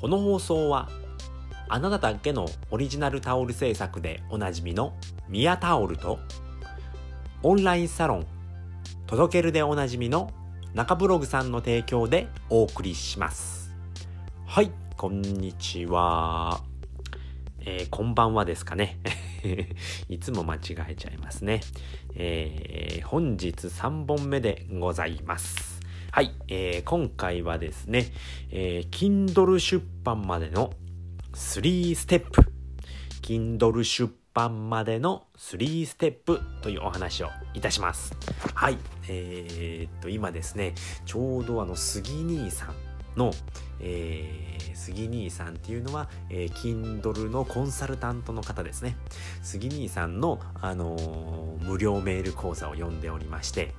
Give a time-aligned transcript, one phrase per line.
[0.00, 0.88] この放送は
[1.68, 4.94] あなただけのオリジナルタオル制作でおなじみの
[5.28, 6.18] ミヤタオルと
[7.42, 8.26] オンラインサロン
[9.06, 10.30] 届けるでおなじみの
[10.74, 13.74] 中ブログさんの提供でお送りします。
[14.44, 16.60] はいこんにちは。
[17.60, 18.98] えー、こんばんはですかね。
[20.08, 20.58] いつも間違
[20.88, 21.60] えちゃいますね。
[22.14, 25.75] えー、本日3本目でございます。
[26.16, 28.06] はい、えー、今回はですね、
[28.50, 30.72] えー、Kindle 出版までの
[31.34, 32.40] 3ステップ。
[33.20, 38.14] Kindle 出版までの3ステップというお話をいたします。
[38.54, 38.78] はい。
[39.10, 40.72] えー、っと今ですね
[41.04, 42.74] ちょうどあの杉兄さん
[43.18, 43.30] の、
[43.80, 48.96] えー、杉兄さんっていうのは、えー、Kindle のコンサルタントの方ですね。
[49.42, 53.74] 杉兄さんの、あのー、無料メール講座を読んでおりまして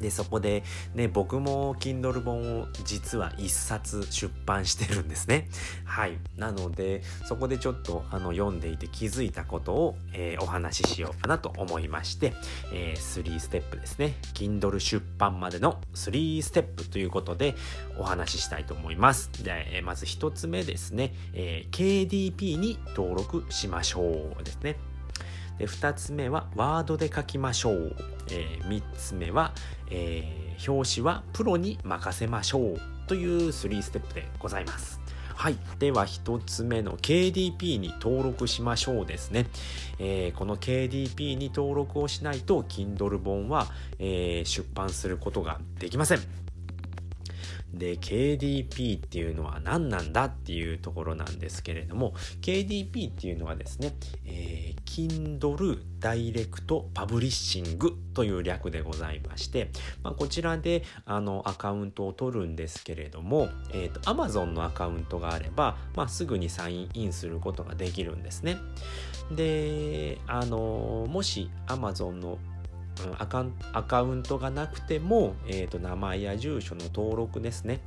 [0.00, 0.62] で、そこで
[0.94, 5.48] ね、僕も Kindle 本を実は一冊出版してるんですね。
[5.84, 6.18] はい。
[6.36, 12.34] なので、そこでちょっとあの読んでいて気づいたことを、えー、お話ししようかなと思いまして、
[12.72, 14.14] えー、3ステップですね。
[14.34, 17.54] Kindle 出版までの3ステップということで
[17.98, 19.30] お話ししたいと思います。
[19.42, 24.93] で、えまず1つ目ですね、えー、KDP に登録しましょうですね。
[25.58, 27.96] で2つ目はワードで書きましょう、
[28.30, 29.52] えー、3つ目は、
[29.90, 35.00] えー、表紙はプロに任せましょうという3ステップでございます
[35.34, 35.58] はい。
[35.78, 39.46] では、一つ目の KDP に登録しましょうですね。
[39.98, 43.66] えー、この KDP に登録をしないと、Kindle 本は、
[43.98, 46.20] えー、出版することができません。
[47.78, 53.94] で KDP っていうのは何なんだっていうところなんですけれども KDP っていうのはですね、
[54.26, 59.70] えー、Kindle Direct Publishing という略でございまして、
[60.02, 68.58] まあ、こちらであのアカウントを取るんですけれども、えーと、Amazon のアカウントがあれば、まあ、すぐにサインインすることができるんですね。
[69.30, 72.38] であのもし Amazon の
[73.18, 77.80] アカアカウントがなくても、えーと、名前や住所の登録ですね。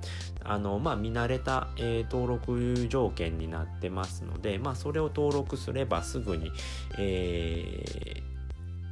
[0.43, 6.51] あの、まあ、見慣れた、えー、登録条件になってますので、まあ、それを登録すればすぐに、
[6.97, 7.83] え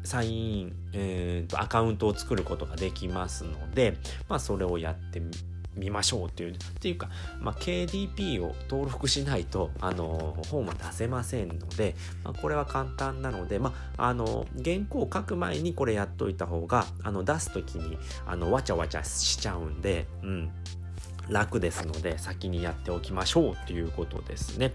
[0.04, 3.98] ー、サイン、えーと、アカウントを作ることができますので、
[4.30, 5.32] まあ、それをやってみ
[5.76, 7.10] 見ましょうっていう、っていうか、
[7.40, 20.52] まあ、KDP を登録しないと、あの、本は出せませんので、まあ、これは簡単なので、まあ、あの、原稿を書く前にこれやっといた方が、あの、出す時に、あの、わちゃわちゃしちゃうんで、うん。
[21.30, 24.74] 楽ですので先にやっておきましょうということですね。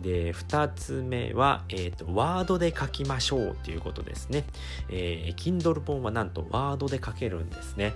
[0.00, 4.44] で、2つ目は、えっ、ー、と、ワードで書きましょうということですね。
[4.88, 7.94] えー、Kindle 本はなんとワードで書けるんですね。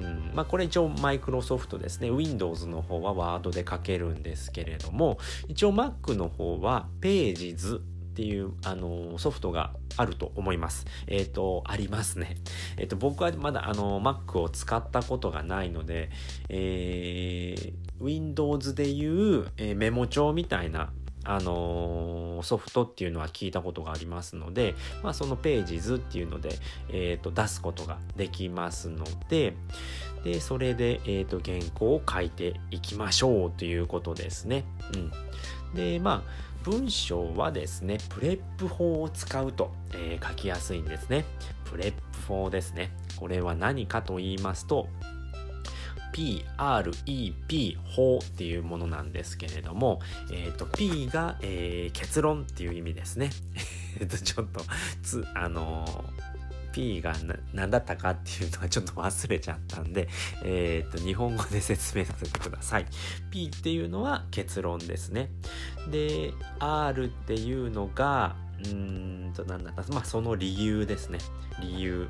[0.00, 2.10] うん、まあこれ一応マイクロソフトですね。
[2.10, 7.80] Windows の方はワードで書けるんですけれども、一応 Mac の方は Pages
[8.12, 10.86] っていう、あのソフトがあると思います。
[11.06, 12.36] えっ、ー、と、ありますね。
[12.76, 16.10] えっ、ー、と、僕はまだあの Mac を使ったことがないので、
[16.50, 17.72] えー、
[18.04, 20.92] Windows でいう、えメモ帳みたいな
[21.24, 26.58] あのー、ソフトっていうのは聞いたことがありますので、まあ、そのページ図っていうので、
[26.88, 29.54] えー、と出すことができますので、
[30.24, 34.64] で、それで、えー、と原稿を書いていきましょうということですね。
[34.94, 35.12] うん。
[35.74, 41.24] で、まあ、文章はですね、プレップ法を使うと、えー、書きやすいんですね。
[41.64, 42.92] プレップ法ですね。
[43.16, 44.88] これは何かと言いますと、
[46.12, 50.00] PREP 法っていうものなんですけれども、
[50.30, 53.30] え、ー、と、P が、えー、結論っていう意味ですね。
[54.22, 54.60] ちょっと、
[55.02, 56.31] つ、あのー
[56.72, 57.14] P が
[57.52, 60.08] 何だったかっていうのはちょっと忘れちゃったんで、
[60.44, 62.86] えっ、と、日本語で 説明させてください。
[63.30, 65.30] P っていうのは結論ですね。
[65.90, 71.18] で、R っていうのが、うーんと、なんだったまあ、その理由ですね。
[71.60, 72.08] 理由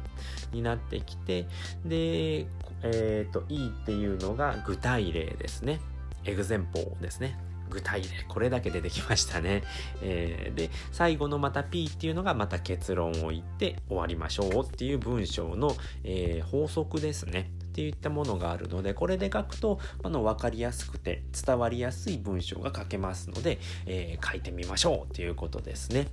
[0.53, 1.47] になってきて、
[1.84, 2.47] で、
[2.83, 5.81] えっ、と、E っていうのが具体例ですね。
[6.25, 7.36] エグゼンポーですね。
[7.72, 9.63] 具体例これだけ出てきましたね、
[10.03, 15.74] えー、で最後のまた P っていうのがまた結論を言って終わりましょうっていう文章の、
[16.04, 17.51] えー、法則ですね。
[17.72, 26.09] っていったものがあるのでこれで書くとあの分かりやすくて伝わりやすい文章が書けますので、えー、書いてみましょうということですね。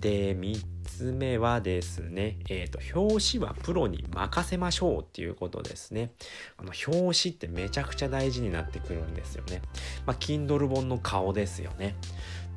[0.00, 6.12] で3つ目はですね、えっ、ー、と表紙はプロに任せましょうっていうことですね。
[6.58, 9.62] あの表紙ってめちゃくちゃ大事になってくるんですよね。
[10.04, 11.96] まあ Kindle 本の顔ですよね。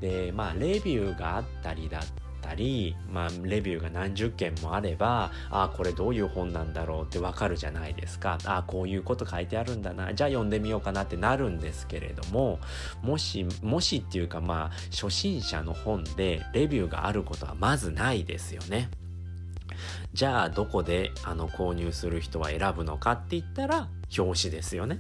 [0.02, 12.60] でまあレビューがあったりだったたり、まあ、レビューが何十件もあればああこれどういう本なんだろうってわかるじゃないですかああこういうこと書いてあるんだなじゃあ読んでみようかなってなるんですけれども
[13.02, 18.90] もしもしっていうかまあ初心者の本でレビューがあることはまずないですよね。
[20.14, 23.88] じゃあどこであの購入する人は選ぶのかって言ったら
[24.18, 24.98] 表紙ですよね。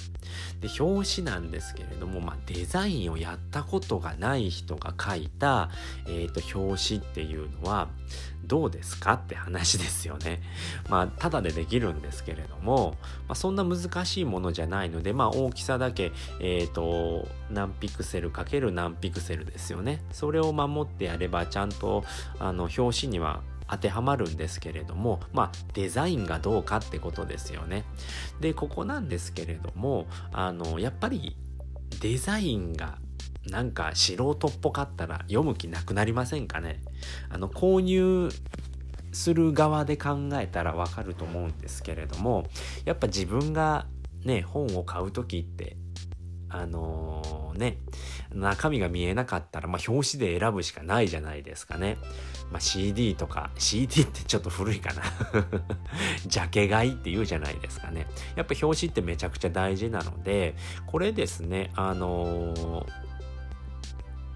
[0.62, 5.70] で表紙なんですけれども、まあ、デザインをやったことがない人が書いた、
[6.08, 7.90] えーと、表紙っていうのは
[8.46, 10.42] どうですかって話ですよね。
[10.90, 12.96] まあただでできるんですけれども、
[13.28, 20.02] まあ、そんな難しいものじゃないので、まあ、大きさだけ、えーと、何ピクセルかける何ピクセルですよね。
[20.12, 22.04] それを守ってやればちゃんと
[22.40, 27.86] あの表紙には当てはまるんですけれども、まあ、デザインがどうかってことですよね。
[28.42, 31.38] で、ここなんですけれども、あの、やっぱり
[32.02, 32.98] デザインが
[33.50, 36.82] なんか素人っぽかったら読む気なくなりませんかね
[37.30, 38.30] あの、購入
[39.14, 42.48] する側で考えたらわかると思うんですけれども、
[42.84, 43.88] やっぱ自分が
[44.26, 45.78] ね、本を買う時って
[46.52, 47.78] あのー、ね、
[48.34, 51.98] 中身が見えなかったら、まあ、表紙で選ぶしかないじゃないですかね。
[52.52, 55.04] まあ、CD とか、CD ってちょっと古いかな。
[56.28, 58.08] ジャケ買いって言うじゃないですかね。
[58.36, 60.56] やっぱ表紙ってめちゃくちゃ大事なので、
[60.86, 62.86] これですね、あのー、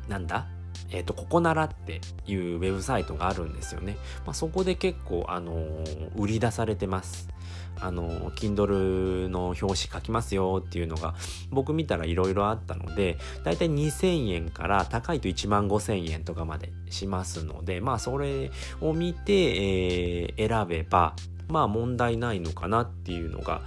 [0.07, 0.47] なんだ？
[0.91, 3.97] えっ、ー、と、ココナラっていうウェブサイトがあるんですよね。
[4.25, 7.29] まあ、そこで結構、あのー、売り出されてます。
[7.79, 11.15] あの、Kindle の表紙書きますよっていうのが、
[11.49, 21.15] 僕見たら色々あったので、だいたい2000円から高いと1万5000円とかまでしますので、まあそれを見て、えー、選べば、
[21.47, 23.61] まあ問題ないのかなっていうのが、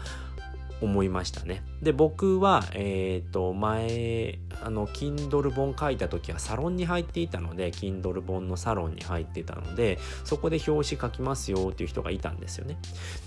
[0.80, 1.62] 思いましたね。
[1.82, 12.78] で、僕は、えっ、ー、と、前、あの、Kindle 本書いた時はサロンに入っていたので、Kindle 本のサロンに入ってたので、そこで表紙書きますよっていう人がいたんですよね。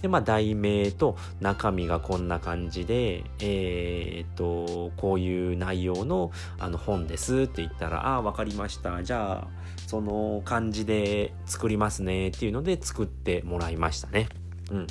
[0.01, 9.03] で、まあ、題名と中身がこんな感じで、えっ、ー、と、こういう内容のあの本ですって言ったら、ああ、わかりました。
[9.03, 14.29] じゃあ、その感じで作りますねっていうので作ってもらいましたね。
[14.71, 14.87] うん。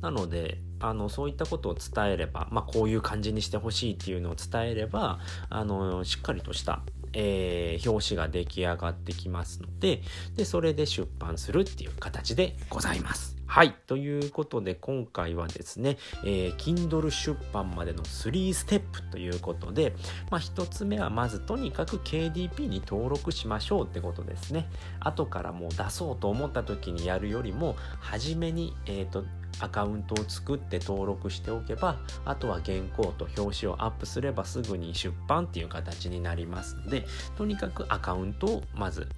[0.00, 6.82] なので、あのそういったことを伝えれば、まあ、こういう感じにしてほしいっていうのを伝えればあのしっかりとした
[7.14, 10.00] えー、表紙が出来上がってきますので
[10.34, 13.32] でそれで出版するっていう形でございます。
[13.52, 13.74] はい。
[13.86, 19.94] ということで、今回はですね、えー、Kindle 出版までの3ステップということで、
[20.30, 24.70] まあ、1つ目はまずとにかく KDP に登録しましょうってことですね。
[25.00, 29.26] 後からもう出そうと思った時にやるよりも、初めに、えっ、ー、と、
[29.62, 37.06] アカウントを作って登録しておけばあとは原稿と表紙をアップすればすぐに出版っていう形になりますので
[37.36, 39.08] とにかくアカウントをまず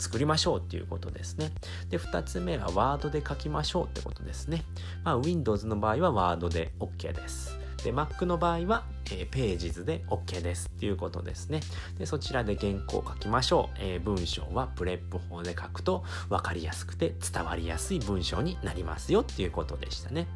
[0.00, 1.52] 作りましょうっていうことですね。
[1.90, 4.64] で、2つ目は Word で書きましょうってことですね。
[5.04, 7.59] まあ、Windows の場合は Word で OK です。
[7.82, 11.60] で、Mac の場合はえー、ページ図で OK ですっていうことですね。
[11.98, 13.78] で、そちらで原稿を書きましょう。
[13.80, 20.26] えー、文章は PREP 法で書くと分かりやすくて伝わりやすい文章になりますよっていうことでしたね。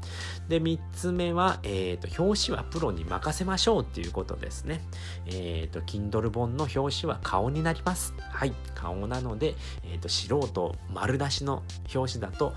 [0.49, 4.81] で、3つ目は、えっ、ー、と、表紙はプロに任せましょうっていうことですね。
[5.27, 8.15] えっ、と、Kindle 本の表紙は顔になります。
[8.19, 9.55] はい、顔なので、
[9.85, 11.63] えっ、と、素人丸出しの
[11.95, 12.55] 表紙だと、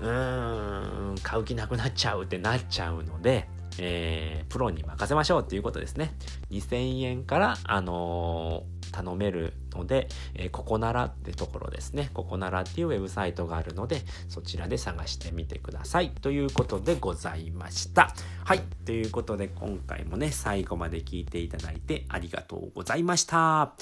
[0.00, 3.48] うーん、買う気なくなっちゃうってなっちゃうので、
[3.78, 6.14] えー、プロに任せましょうっていうことですね。
[6.50, 12.10] 2000円から、あのー、頼めるので、えー、ここならってところですね。
[12.14, 16.10] ここならっていうウェブサイトがあるので、そちらで探してみてください。
[16.10, 18.14] ということでございました。
[18.44, 18.60] はい。
[18.84, 23.72] ということで、今回もね、最後まで聞いていただいてありがとうございました。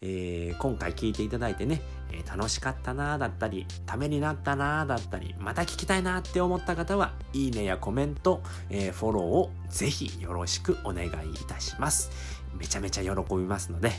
[0.00, 1.80] えー、今回聞いていただいてね、
[2.12, 11.12] えー、楽しかったなーだったり、ためになったなーだったり、また聞きたいなーって思った方は、いいねやコメント、えー、フォローをぜひよろしくお願いい
[11.46, 12.10] たします。
[12.56, 13.92] めちゃめちゃ喜びますので、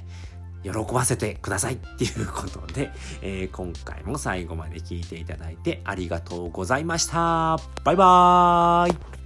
[0.63, 7.57] 喜ばせてくださいっていうことで、 えー、今回も最後まで聞いていただいてありがとうございました。
[7.83, 9.18] バイバーイ